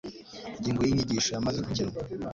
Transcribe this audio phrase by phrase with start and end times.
[0.57, 1.99] Ingingo y'inyigisho yamaze kugenwa.